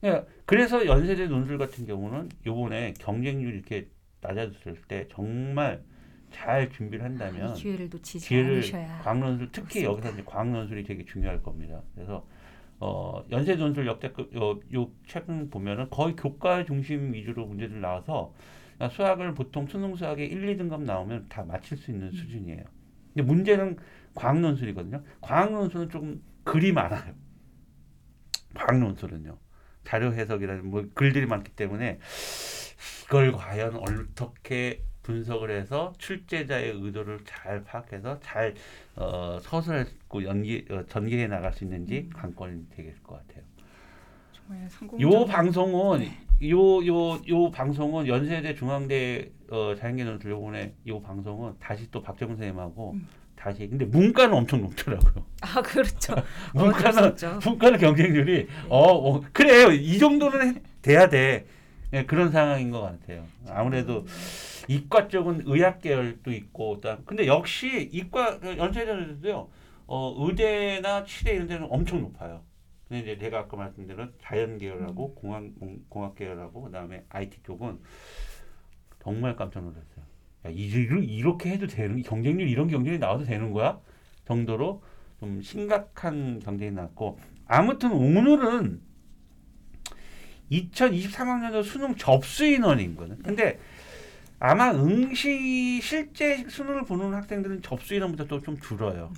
그러니까 0.00 0.26
그래서 0.46 0.86
연세대 0.86 1.26
논술 1.26 1.58
같은 1.58 1.84
경우는 1.84 2.30
요번에 2.46 2.94
경쟁률 2.98 3.52
이렇게 3.56 3.88
낮아졌을 4.22 4.80
때 4.88 5.06
정말 5.10 5.82
잘 6.34 6.68
준비를 6.70 7.04
한다면 7.04 7.50
이 7.50 7.54
기회를 7.54 7.88
놓치지 7.88 8.26
기회를 8.28 8.54
않으셔야. 8.56 8.98
과학논술 9.02 9.48
특히 9.52 9.82
그렇습니다. 9.82 9.90
여기서 9.92 10.10
이제 10.12 10.22
과학논술이 10.26 10.84
되게 10.84 11.04
중요할 11.04 11.42
겁니다. 11.42 11.80
그래서 11.94 12.26
어, 12.80 13.24
연세 13.30 13.54
논술 13.54 13.86
역대급 13.86 14.36
어, 14.36 14.58
요 14.74 14.90
최근 15.06 15.48
보면은 15.48 15.88
거의 15.90 16.16
교과 16.16 16.64
중심 16.64 17.12
위주로 17.14 17.46
문제들 17.46 17.80
나와서 17.80 18.34
수학을 18.90 19.34
보통 19.34 19.66
수능 19.68 19.94
수학에 19.94 20.24
1, 20.24 20.56
2등급 20.58 20.82
나오면 20.82 21.26
다 21.28 21.44
맞힐 21.44 21.78
수 21.78 21.92
있는 21.92 22.10
수준이에요. 22.10 22.64
근데 23.14 23.22
문제는 23.22 23.76
과학논술이거든요. 24.14 25.02
과학논술은 25.20 25.88
조금 25.88 26.20
글이 26.42 26.72
많아요. 26.72 27.14
과학논술은요. 28.54 29.38
자료 29.84 30.12
해석이라는 30.12 30.66
뭐 30.66 30.84
글들이 30.94 31.26
많기 31.26 31.52
때문에 31.52 32.00
이걸 33.04 33.32
과연 33.32 33.76
어떻게 33.76 34.82
분석을 35.08 35.50
해서 35.50 35.92
출제자의 35.98 36.72
의도를 36.80 37.20
잘 37.24 37.62
파악해서 37.62 38.18
잘 38.20 38.54
어, 38.96 39.38
서술하고 39.40 40.24
연기 40.24 40.64
어, 40.70 40.82
전개해 40.88 41.28
나갈 41.28 41.52
수 41.52 41.62
있는지 41.64 42.10
관건이 42.12 42.66
되겠을 42.74 43.02
것 43.02 43.14
같아요. 43.26 43.44
정말 44.32 44.68
성공. 44.68 45.00
요 45.00 45.24
방송은 45.26 46.08
요요 46.42 47.20
요 47.28 47.50
방송은 47.52 48.08
연세대 48.08 48.54
중앙대 48.56 49.30
어, 49.50 49.74
자연계 49.78 50.04
논술 50.04 50.32
요번에 50.32 50.74
요 50.88 51.00
방송은 51.00 51.54
다시 51.60 51.88
또 51.90 52.02
박정훈 52.02 52.36
선생님하고 52.36 52.92
음. 52.94 53.06
다시 53.36 53.68
근데 53.68 53.84
문과는 53.84 54.34
엄청 54.34 54.62
높더라고요. 54.62 55.24
아 55.42 55.60
그렇죠. 55.60 56.14
문과는 56.54 57.04
없죠. 57.04 57.38
문과는 57.44 57.78
경쟁률이 57.78 58.48
어, 58.70 58.78
어 58.92 59.22
그래요 59.34 59.70
이 59.70 59.98
정도는 59.98 60.56
해- 60.56 60.62
돼야 60.80 61.08
돼 61.10 61.46
예, 61.94 62.04
그런 62.04 62.32
상황인 62.32 62.70
것 62.72 62.80
같아요. 62.80 63.24
아무래도 63.48 64.04
이과 64.68 65.06
쪽은 65.08 65.42
의학 65.46 65.80
계열도 65.80 66.32
있고 66.32 66.80
또 66.80 66.96
근데 67.04 67.26
역시 67.28 67.88
이과 67.92 68.40
그 68.40 68.56
연세대도요 68.56 69.48
어, 69.86 70.14
의대나 70.18 71.04
치대 71.04 71.34
이런 71.34 71.46
데는 71.46 71.68
엄청 71.70 72.00
높아요. 72.00 72.42
근데 72.88 73.02
이제 73.02 73.18
제가 73.18 73.40
아까 73.40 73.56
말씀드린 73.56 74.12
자연 74.20 74.58
계열하고 74.58 75.14
공학 75.14 75.42
공- 75.60 75.84
공학 75.88 76.16
계열하고 76.16 76.62
그다음에 76.62 77.04
IT 77.10 77.42
쪽은 77.44 77.78
정말 79.02 79.36
깜짝 79.36 79.62
놀랐어요. 79.62 80.04
야, 80.46 80.50
이- 80.50 80.66
이렇게 81.16 81.50
해도 81.50 81.66
되는 81.68 82.02
경쟁률 82.02 82.48
이런 82.48 82.68
경쟁이 82.68 82.98
나와도 82.98 83.24
되는 83.24 83.52
거야? 83.52 83.78
정도로 84.24 84.82
좀 85.20 85.40
심각한 85.42 86.40
경쟁이 86.40 86.72
났고 86.72 87.18
아무튼 87.46 87.92
오늘은 87.92 88.80
2023학년도 90.50 91.62
수능 91.64 91.94
접수 91.96 92.44
인원이거든. 92.44 93.22
근데 93.22 93.58
아마 94.38 94.72
응시 94.72 95.80
실제 95.82 96.44
수능을 96.48 96.84
보는 96.84 97.14
학생들은 97.14 97.62
접수 97.62 97.94
인원보다 97.94 98.24
또 98.26 98.40
좀 98.40 98.58
줄어요. 98.60 99.12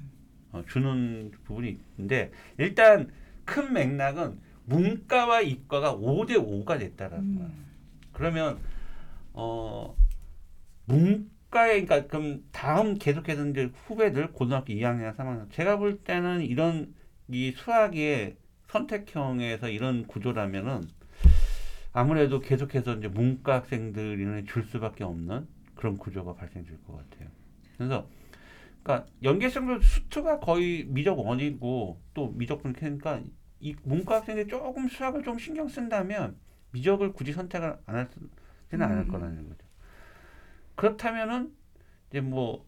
어, 0.53 0.63
주는 0.69 1.31
부분이 1.45 1.79
있는데 1.97 2.31
일단 2.59 3.11
큰 3.45 3.73
맥락은 3.73 4.41
문과와 4.67 5.43
이과가 5.43 5.95
5대 5.97 6.33
5가 6.37 6.79
됐다라는 6.79 7.37
거야. 7.37 7.47
음. 7.47 7.67
그러면 8.13 8.59
어 9.33 9.95
문과에 10.87 11.85
그러니까 11.85 12.07
그럼 12.07 12.43
다음 12.53 12.95
계속해서 12.99 13.47
이제 13.49 13.71
후배들 13.87 14.33
고등학교 14.33 14.73
2학년, 14.73 15.15
3학년 15.17 15.51
제가 15.53 15.77
볼 15.77 15.99
때는 15.99 16.43
이런 16.43 16.95
이 17.29 17.53
수학의 17.53 18.37
선택형에서 18.69 19.69
이런 19.69 20.07
구조라면은 20.07 20.83
아무래도 21.97 22.41
계속해서 22.41 22.97
이제 22.97 23.09
문과 23.09 23.55
학생들이 23.55 24.45
줄 24.45 24.65
수밖에 24.65 25.03
없는 25.03 25.49
그런 25.75 25.97
구조가 25.97 26.35
발생될 26.35 26.85
것 26.85 26.95
같아요. 26.95 27.31
그래서 27.79 28.07
그러니까 28.83 29.09
연계성도 29.23 29.81
수트가 29.81 30.41
거의 30.41 30.85
미적 30.85 31.19
원이고 31.19 31.99
또 32.13 32.29
미적분 32.37 32.75
캐니까 32.75 33.23
이 33.61 33.75
문과 33.83 34.17
학생들이 34.17 34.47
조금 34.47 34.89
수학을 34.89 35.23
좀 35.23 35.39
신경 35.39 35.69
쓴다면 35.69 36.37
미적을 36.73 37.15
굳이 37.15 37.33
선택을 37.33 37.79
안 37.87 37.95
할지는 37.95 38.29
않을 38.73 38.99
음. 38.99 39.09
거라는 39.09 39.49
거죠. 39.49 39.67
그렇다면은 40.75 41.51
이제 42.11 42.21
뭐 42.21 42.67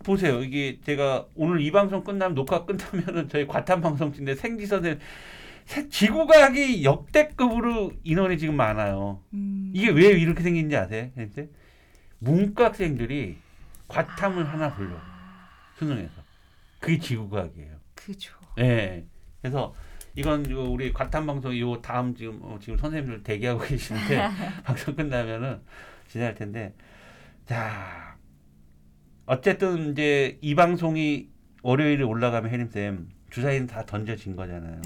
보세요. 0.00 0.42
이게 0.42 0.78
제가 0.82 1.26
오늘 1.34 1.62
이 1.62 1.70
방송 1.70 2.04
끝나면 2.04 2.34
녹화 2.34 2.66
끝나면은 2.66 3.30
저희 3.30 3.46
과탐 3.46 3.80
방송인데 3.80 4.34
생지선에 4.34 4.98
세- 4.98 5.43
지구과학이 5.90 6.84
역대급으로 6.84 7.92
인원이 8.04 8.38
지금 8.38 8.56
많아요. 8.56 9.22
음. 9.32 9.70
이게 9.74 9.90
왜 9.90 10.08
이렇게 10.08 10.42
생긴지 10.42 10.76
아세요? 10.76 11.10
근데 11.14 11.48
문과 12.18 12.66
학생들이 12.66 13.36
과탐을 13.88 14.46
하나 14.46 14.74
불러 14.74 14.96
수능에서 15.78 16.22
그게 16.80 16.98
지구과학이에요. 16.98 17.76
그죠. 17.94 18.34
네. 18.56 19.06
그래서 19.40 19.74
이건 20.16 20.48
요 20.50 20.64
우리 20.64 20.92
과탐 20.92 21.26
방송 21.26 21.58
요 21.58 21.80
다음 21.80 22.14
지금 22.14 22.38
어, 22.42 22.58
지금 22.60 22.78
선생님들 22.78 23.22
대기하고 23.22 23.60
계시는데 23.64 24.28
방송 24.64 24.94
끝나면은 24.94 25.60
지날 26.08 26.34
텐데 26.34 26.74
자 27.46 28.16
어쨌든 29.26 29.92
이제 29.92 30.38
이 30.40 30.54
방송이 30.54 31.28
월요일에 31.62 32.04
올라가면 32.04 32.50
혜림 32.50 32.68
쌤 32.68 33.08
주사위는 33.30 33.66
다 33.66 33.84
던져진 33.84 34.36
거잖아요. 34.36 34.80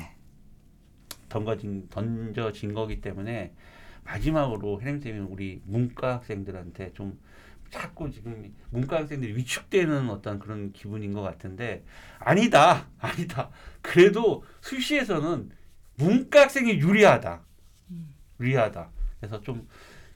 던져진 1.29 1.89
던져진 1.91 2.75
거기 2.75 3.01
때문에 3.01 3.53
마지막으로 4.05 4.81
혜림 4.81 5.01
쌤이 5.01 5.19
우리 5.21 5.61
문과 5.65 6.15
학생들한테 6.17 6.93
좀 6.95 7.19
자꾸 7.71 8.11
지금 8.11 8.55
문과 8.71 8.99
학생들이 9.01 9.37
위축되는 9.37 10.09
어떤 10.09 10.39
그런 10.39 10.73
기분인 10.73 11.13
것 11.13 11.21
같은데 11.23 11.85
아니다 12.19 12.89
아니다 12.99 13.51
그래도 13.83 14.43
수시에서는 14.63 15.51
문과 15.97 16.43
학생이 16.43 16.79
유리하다 16.79 17.45
음. 17.91 18.15
유리하다 18.41 18.91
그래서 19.21 19.41
좀 19.43 19.69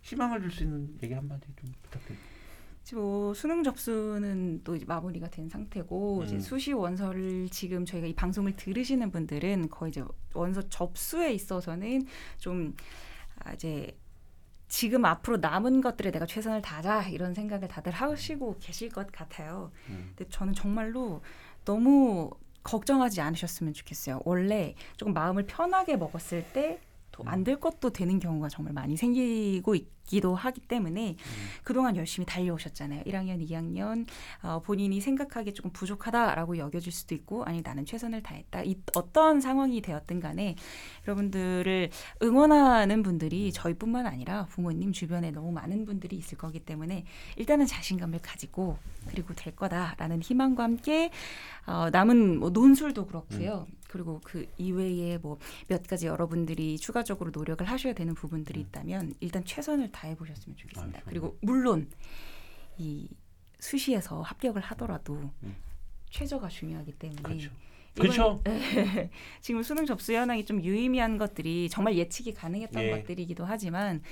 희망을 0.03 0.41
줄 0.41 0.51
수 0.51 0.65
있는 0.65 0.99
얘기 1.03 1.15
한마디 1.15 1.47
좀 1.57 1.73
부탁드립니다. 1.83 2.32
뭐 2.93 3.35
수능 3.35 3.63
접수는 3.63 4.63
또 4.65 4.77
이제 4.77 4.85
마무리가 4.87 5.29
된 5.29 5.49
상태고 5.49 6.21
음. 6.21 6.25
이제 6.25 6.39
수시 6.41 6.73
원서를 6.73 7.49
지금 7.51 7.85
저희가 7.85 8.07
이 8.07 8.15
방송을 8.15 8.57
들으시는 8.57 9.11
분들은 9.11 9.69
거의 9.71 9.91
이제 9.91 10.05
원서 10.35 10.63
접수에 10.69 11.33
있어서는 11.33 12.07
좀 12.39 12.75
아, 13.39 13.53
이제 13.53 13.97
지금 14.69 15.05
앞으로 15.05 15.37
남은 15.39 15.81
것들에 15.81 16.11
내가 16.11 16.25
최선을 16.27 16.63
다하자 16.63 17.09
이런 17.09 17.35
생각을 17.35 17.69
다들 17.69 17.93
하시고 17.93 18.57
계실 18.61 18.89
것 18.89 19.11
같아요. 19.13 19.71
음. 19.89 20.13
근데 20.17 20.31
저는 20.31 20.55
정말로 20.55 21.23
너무 21.65 22.31
걱정하지 22.63 23.21
않으셨으면 23.21 23.75
좋겠어요. 23.75 24.21
원래 24.25 24.75
조금 24.97 25.13
마음을 25.13 25.47
편하게 25.47 25.97
먹었을 25.97 26.45
때 26.53 26.81
또 27.13 27.23
안 27.27 27.45
될 27.45 27.61
것도 27.61 27.91
되는 27.91 28.19
경우가 28.19 28.49
정말 28.49 28.73
많이 28.73 28.97
생기고 28.97 29.75
있 29.75 29.87
기도 30.05 30.35
하기 30.35 30.61
때문에 30.63 31.17
그동안 31.65 31.97
열심히 31.97 32.27
달려오셨잖아요. 32.27 33.05
1학년, 33.05 33.47
2학년 33.49 34.07
어, 34.43 34.61
본인이 34.61 35.01
생각하기에 35.01 35.53
조금 35.53 35.71
부족하다라고 35.73 36.59
여겨질 36.59 36.93
수도 36.93 37.15
있고 37.15 37.45
아니 37.45 37.63
나는 37.63 37.87
최선을 37.87 38.23
다했다. 38.23 38.63
이, 38.65 38.77
어떤 38.95 39.41
상황이 39.41 39.81
되었든 39.81 40.21
간에 40.21 40.57
여러분들을 41.07 41.91
응원하는 42.23 43.03
분들이 43.03 43.53
저희뿐만 43.53 44.07
아니라 44.07 44.47
부모님 44.47 44.93
주변에 44.93 45.31
너무 45.31 45.53
많은 45.53 45.85
분들이 45.85 46.17
있을 46.17 46.39
거기 46.39 46.61
때문에 46.61 47.05
일단은 47.37 47.67
자신감을 47.67 48.21
가지고 48.21 48.79
그리고 49.09 49.35
될 49.35 49.55
거다라는 49.57 50.23
희망과 50.23 50.63
함께 50.63 51.11
어, 51.67 51.91
남은 51.91 52.39
뭐 52.39 52.51
논술도 52.51 53.07
그렇고요. 53.07 53.67
그리고 53.89 54.21
그 54.25 54.47
이외에 54.59 55.19
뭐 55.19 55.39
몇 55.69 55.87
가지 55.87 56.07
여러분들이 56.07 56.79
추가적으로 56.79 57.31
노력을 57.33 57.67
하셔야 57.67 57.93
되는 57.93 58.15
부분들이 58.15 58.61
있다면 58.61 59.15
일단 59.21 59.45
최선을 59.45 59.92
다 59.93 60.09
해 60.09 60.17
보셨으면 60.17 60.57
좋겠습니다. 60.57 60.99
아, 60.99 61.03
그리고 61.07 61.39
물론 61.43 61.91
이 62.79 63.09
수시에서 63.61 64.23
합격을 64.23 64.61
하더라도 64.63 65.31
음. 65.43 65.57
최저가 66.11 66.49
중요하기 66.49 66.93
때문에 66.93 67.23
그렇죠. 67.23 67.51
그렇죠. 67.95 68.43
지금 69.41 69.63
수능 69.63 69.85
접수 69.87 70.13
현황이 70.15 70.45
좀 70.45 70.63
유의미한 70.63 71.19
것들이 71.19 71.69
정말 71.69 71.97
예측이 71.97 72.33
가능했던 72.35 72.83
예. 72.83 72.91
것들이기도 72.91 73.45
하지만 73.45 74.03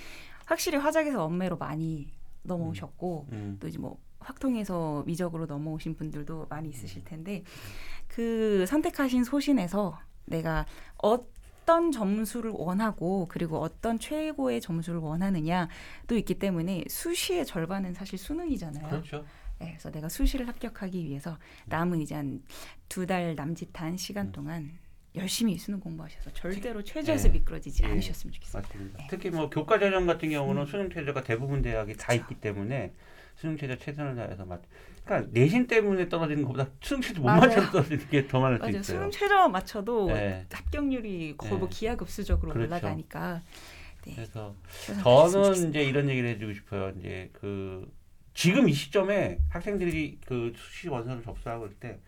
확실히 0.44 0.78
화작에서 0.78 1.24
엄매로 1.24 1.56
많이 1.56 2.08
넘어오셨고 2.42 3.28
음. 3.32 3.56
또 3.58 3.68
이제 3.68 3.78
뭐 3.78 3.98
확통해서 4.20 5.02
미적으로 5.06 5.46
넘어오신 5.46 5.96
분들도 5.96 6.46
많이 6.50 6.68
있으실 6.68 7.04
텐데 7.04 7.42
그 8.06 8.66
선택하신 8.66 9.24
소신에서 9.24 9.98
내가 10.26 10.66
어 11.02 11.18
떤 11.66 11.92
점수를 11.92 12.50
원하고 12.52 13.26
그리고 13.28 13.58
어떤 13.60 13.98
최고의 13.98 14.60
점수를 14.60 14.98
원하느냐도 15.00 16.16
있기 16.16 16.34
때문에 16.38 16.84
수시의 16.88 17.46
절반은 17.46 17.94
사실 17.94 18.18
수능이잖아요. 18.18 18.88
그렇죠. 18.88 19.24
네, 19.58 19.68
그래서 19.72 19.90
내가 19.90 20.08
수시를 20.08 20.48
합격하기 20.48 21.04
위해서 21.04 21.38
남은 21.66 22.00
이제 22.00 22.14
한 22.14 22.42
두 22.88 23.06
달 23.06 23.34
남짓한 23.36 23.96
시간 23.96 24.26
음. 24.28 24.32
동안 24.32 24.78
열심히 25.14 25.58
수능 25.58 25.78
공부하셔서 25.80 26.32
절대로 26.32 26.82
최저에서 26.82 27.28
예. 27.28 27.32
미끄러지지 27.32 27.82
예. 27.84 27.88
않으셨으면 27.88 28.32
좋겠습니다. 28.32 28.68
맞습니다. 28.68 28.98
네. 28.98 29.06
특히 29.10 29.30
뭐 29.30 29.48
교과 29.50 29.78
전형 29.78 30.06
같은 30.06 30.30
경우는 30.30 30.62
음. 30.62 30.66
수능 30.66 30.90
최저가 30.90 31.22
대부분 31.24 31.62
대학이 31.62 31.94
다 31.96 32.08
그렇죠. 32.08 32.22
있기 32.22 32.40
때문에 32.40 32.92
수능 33.40 33.56
최저 33.56 33.74
최선을 33.76 34.14
다해서 34.16 34.44
맞. 34.44 34.60
그러니까 35.04 35.30
내신 35.32 35.66
때문에 35.66 36.08
떨어지는 36.10 36.42
것보다 36.44 36.68
수능 36.82 37.00
최저 37.00 37.20
못 37.20 37.26
맞아요. 37.26 37.40
맞춰서 37.40 37.70
떨어지는 37.70 38.08
게 38.10 38.28
더 38.28 38.38
많을 38.40 38.56
수 38.58 38.60
맞아요. 38.62 38.70
있어요. 38.70 38.82
수능 38.82 39.10
최저 39.10 39.48
맞춰도 39.48 40.06
네. 40.08 40.46
합격률이 40.52 41.36
거의 41.38 41.56
뭐 41.56 41.68
네. 41.68 41.76
기하급수적으로 41.76 42.52
그렇죠. 42.52 42.68
올라가니까 42.68 43.40
네, 44.06 44.14
그래서 44.14 44.54
저는. 44.74 45.70
이제 45.70 45.82
이런 45.84 46.08
얘기를 46.08 46.28
해주고 46.30 46.52
싶어요. 46.52 46.92
이제 46.98 47.30
그 47.32 47.90
지금 48.34 48.68
이 48.68 48.72
시점에 48.72 49.38
학생들이 49.48 50.20
그 50.26 50.52
수시 50.56 50.88
원서를 50.88 51.22
접수하고 51.22 51.66
있을 51.66 51.76
때 51.78 51.98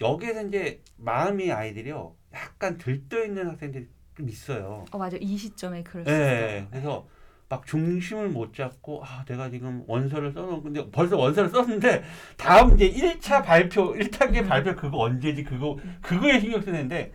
여기에서 0.00 0.46
이제 0.46 0.80
마음이 0.96 1.50
아이들이요 1.52 2.16
약간 2.34 2.78
들떠 2.78 3.24
있는 3.24 3.48
학생들이 3.48 3.88
좀 4.16 4.28
있어요. 4.28 4.84
어 4.92 4.98
맞아 4.98 5.16
이 5.20 5.36
시점에 5.36 5.82
그럴 5.82 6.04
수 6.04 6.10
예, 6.10 6.14
있어요. 6.14 6.68
그래서 6.70 7.08
막 7.52 7.66
중심을 7.66 8.30
못 8.30 8.54
잡고 8.54 9.04
아 9.04 9.26
내가 9.26 9.50
지금 9.50 9.84
원서를 9.86 10.32
써놓은 10.32 10.62
근데 10.62 10.90
벌써 10.90 11.18
원서를 11.18 11.50
썼는데 11.50 12.02
다음 12.38 12.74
이제 12.74 12.90
1차 12.90 13.44
발표 13.44 13.92
1단계 13.92 14.48
발표 14.48 14.74
그거 14.74 15.00
언제지 15.00 15.44
그거 15.44 15.76
그거에 16.00 16.40
신경 16.40 16.62
쓰는데 16.62 17.12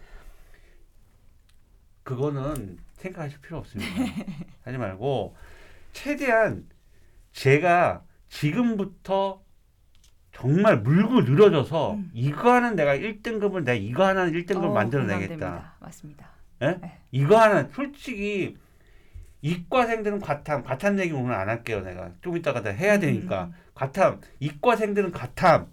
그거는 2.04 2.78
생각하실 2.98 3.42
필요 3.42 3.58
없습니다. 3.58 3.92
하지 4.62 4.78
말고 4.78 5.36
최대한 5.92 6.68
제가 7.32 8.04
지금부터 8.30 9.42
정말 10.34 10.82
물고 10.82 11.22
늘어져서 11.22 11.94
음. 11.94 12.12
이거 12.14 12.54
하는 12.54 12.76
내가 12.76 12.96
1등급을 12.96 13.64
내가 13.64 13.74
이거 13.74 14.06
하나는 14.06 14.34
1등급 14.34 14.66
어, 14.66 14.72
만들어내겠다. 14.72 15.36
공감됩니다. 15.36 15.76
맞습니다. 15.80 16.30
이거 17.12 17.40
하나 17.40 17.68
솔직히 17.74 18.56
이과생들은 19.42 20.20
과탐 20.20 20.64
과탐 20.64 21.00
얘기 21.00 21.14
오늘 21.14 21.34
안 21.34 21.50
할게요 21.50 21.82
내가. 21.82 22.12
좀 22.22 22.38
이따가 22.38 22.62
다 22.62 22.70
해야 22.70 23.00
되니까. 23.00 23.46
음, 23.46 23.54
과탐 23.76 24.22
이과생들은 24.40 25.12
과탐. 25.12 25.72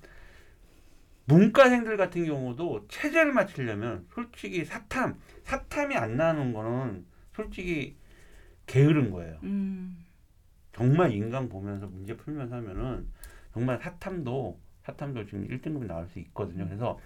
문과생들 1.27 1.97
같은 1.97 2.27
경우도 2.27 2.87
체제를 2.89 3.33
맞추려면 3.33 4.07
솔직히 4.15 4.65
사탐 4.65 5.19
사탐이 5.45 5.97
안 5.97 6.17
나오는 6.17 6.53
거는 6.53 7.07
솔직히 7.35 7.97
게으른 8.67 9.11
거예요. 9.11 9.39
음, 9.43 10.05
정말 10.73 11.13
인강 11.13 11.49
보면서 11.49 11.87
문제 11.87 12.17
풀면서 12.17 12.57
하면은 12.57 13.07
정말 13.55 13.79
사탐도 13.79 14.61
사탐도 14.85 15.25
지금 15.25 15.49
1등급이 15.49 15.87
나올 15.87 16.07
수 16.09 16.19
있거든요. 16.19 16.67
그래서 16.67 16.99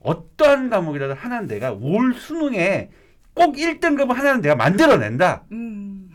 어떠한 0.00 0.70
과목이라도 0.70 1.14
하나는 1.14 1.48
내가 1.48 1.72
올 1.72 2.14
수능에 2.14 2.90
꼭 3.34 3.56
1등급 3.56 4.08
하나는 4.08 4.40
내가 4.40 4.54
만들어낸다. 4.54 5.44
음. 5.52 6.10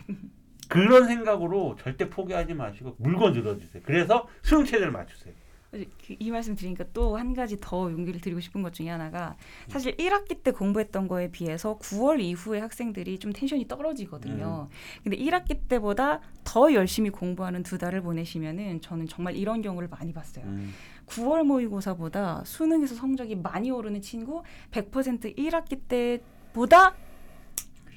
그런 0.68 1.08
생각으로 1.08 1.76
절대 1.82 2.10
포기하지 2.10 2.54
마시고 2.54 2.96
물건 3.00 3.34
들어주세요. 3.34 3.82
그래서 3.86 4.28
수능 4.44 4.66
체제를 4.66 4.92
맞추세요. 4.92 5.34
그- 5.72 5.86
이 6.18 6.32
말씀 6.32 6.56
드리니까 6.56 6.84
또 6.94 7.16
한 7.16 7.34
가지 7.36 7.58
더 7.62 7.92
용기를 7.92 8.22
드리고 8.22 8.40
싶은 8.40 8.64
것 8.64 8.74
중에 8.74 8.90
하나가 8.90 9.36
사실 9.68 9.96
1학기 9.98 10.42
때 10.42 10.50
공부했던 10.52 11.08
거에 11.08 11.30
비해서 11.30 11.78
9월 11.78 12.20
이후에 12.22 12.60
학생들이 12.60 13.20
좀 13.20 13.32
텐션이 13.34 13.68
떨어지거든요. 13.68 14.68
근데 15.04 15.18
1학기 15.18 15.68
때보다 15.68 16.22
더 16.44 16.74
열심히 16.74 17.10
공부하는 17.12 17.62
두 17.64 17.78
달을 17.78 18.02
보내시면은 18.02 18.82
저는 18.82 19.08
정말 19.08 19.36
이런 19.36 19.62
경우를 19.62 19.90
많이 19.90 20.12
봤어요. 20.14 20.46
음, 20.46 20.74
9월 21.08 21.44
모의고사보다 21.44 22.44
수능에서 22.46 22.96
성적이 22.96 23.36
많이 23.36 23.70
오르는 23.70 24.02
친구 24.02 24.42
100% 24.72 25.36
1학기 25.38 25.80
때 25.88 26.20
보다 26.54 26.96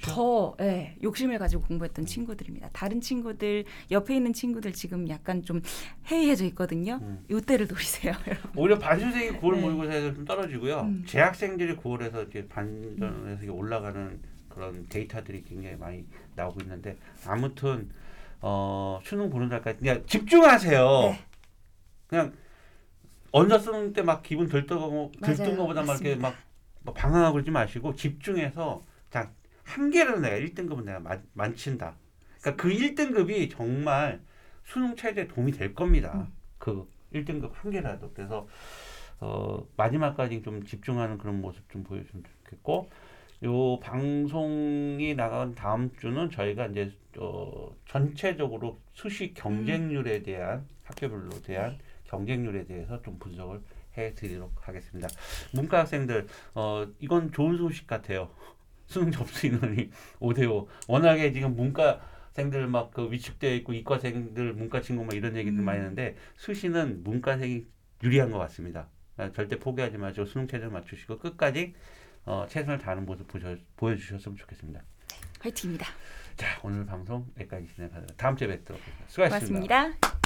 더 0.03 0.55
예, 0.61 0.97
욕심을 1.03 1.39
가지고 1.39 1.63
공부했던 1.63 2.07
친구들입니다. 2.07 2.71
다른 2.73 3.01
친구들 3.01 3.65
옆에 3.91 4.17
있는 4.17 4.33
친구들 4.33 4.73
지금 4.73 5.09
약간 5.09 5.43
좀 5.43 5.63
해이해져 6.11 6.45
있거든요. 6.47 6.99
음. 7.03 7.25
요때를 7.31 7.69
노리세요. 7.69 8.13
여러분. 8.27 8.51
오히려 8.57 8.79
반수생이 8.79 9.39
9월 9.39 9.55
네. 9.57 9.61
모의고사에서 9.61 10.15
좀 10.15 10.25
떨어지고요. 10.25 10.81
음. 10.81 11.05
재학생들이 11.07 11.77
9월에서 11.77 12.29
이제 12.29 12.47
반전에서 12.49 13.29
이렇게 13.45 13.49
올라가는 13.49 14.21
그런 14.49 14.87
데이터들이 14.89 15.45
굉장히 15.45 15.77
많이 15.77 16.05
나오고 16.35 16.61
있는데 16.63 16.97
아무튼 17.27 17.91
어, 18.41 19.01
수능 19.05 19.31
보는 19.31 19.49
날까지 19.49 19.79
그냥 19.79 20.03
집중하세요. 20.07 20.89
네. 21.13 21.21
그냥 22.09 22.33
언서 23.31 23.59
쓰는 23.59 23.93
때 23.93 24.03
막 24.03 24.23
기분 24.23 24.49
들떠고. 24.49 25.13
들뜬 25.23 25.57
거보다 25.57 25.83
막 25.83 26.01
이렇게 26.03 26.17
막 26.21 26.35
방황하고 26.95 27.35
그러지 27.35 27.51
마시고 27.53 27.95
집중해서 27.95 28.83
자 29.11 29.31
한 29.63 29.91
개라도 29.91 30.21
내가 30.21 30.37
1등급은 30.37 30.85
내가 30.85 31.01
만, 31.01 31.25
만친다. 31.33 31.97
그러니까 32.41 32.63
그 32.63 32.71
1등급이 32.71 33.51
정말 33.51 34.21
수능 34.65 34.97
체제에 34.97 35.29
도움이 35.29 35.53
될 35.53 35.75
겁니다. 35.75 36.13
음. 36.15 36.33
그 36.59 36.89
1등급 37.13 37.53
한 37.55 37.71
개라도. 37.71 38.13
그래서 38.13 38.49
어, 39.21 39.67
마지막까지 39.77 40.43
좀 40.43 40.65
집중하는 40.65 41.19
그런 41.19 41.41
모습 41.41 41.69
좀 41.71 41.85
보여주면 41.85 42.25
좋겠고 42.45 42.91
요 43.45 43.81
방송이 43.81 45.15
나간 45.15 45.55
다음 45.55 45.91
주는 45.97 46.31
저희가 46.31 46.67
이제 46.67 46.93
어, 47.19 47.75
전체적으로 47.87 48.81
수시 48.93 49.33
경쟁률에 49.35 50.23
대한 50.23 50.67
학교별로 50.85 51.31
대한 51.43 51.79
경쟁률에 52.05 52.65
대해서 52.65 53.01
좀 53.03 53.19
분석을 53.19 53.61
해드리도록 53.97 54.67
하겠습니다. 54.67 55.09
문과 55.53 55.81
학생들 55.81 56.27
어, 56.55 56.87
이건 56.99 57.33
좋은 57.33 57.57
소식 57.59 57.87
같아요. 57.87 58.31
수능 58.87 59.11
접수 59.11 59.47
인원이 59.47 59.91
5대5 60.21 60.67
워낙에 60.89 61.33
지금 61.33 61.57
문과 61.57 62.01
생들 62.33 62.67
막 62.67 62.93
그 62.93 63.11
위축되어 63.11 63.55
있고 63.57 63.73
이과생들 63.73 64.55
문과 64.55 64.81
친구 64.81 65.05
막 65.05 65.15
이런 65.15 65.37
얘기들 65.37 65.59
음. 65.59 65.65
많이 65.65 65.79
하는데 65.79 66.17
수시는 66.37 67.03
문과생이 67.05 67.67
유리한 68.03 68.31
것 68.31 68.39
같습니다. 68.39 68.89
아, 69.17 69.31
절대 69.33 69.59
포기하지 69.59 69.99
마시고 69.99 70.27
수능 70.27 70.47
체제를 70.47 70.71
맞추시고 70.71 71.19
끝까지 71.19 71.75
어, 72.25 72.47
최선을 72.49 72.79
다하는 72.79 73.05
모습 73.05 73.27
보셔, 73.29 73.57
보여주셨으면 73.77 74.37
좋겠습니다. 74.37 74.83
화이팅입니다. 75.41 75.87
자 76.37 76.47
오늘 76.63 76.87
방송 76.87 77.27
여기까지 77.39 77.67
진행하도록 77.75 78.17
다음 78.17 78.37
주에 78.37 78.49
뵙도록 78.49 78.81
하겠습니다. 78.81 79.09
수고하셨습니다. 79.09 79.77
고맙습니다. 79.77 80.22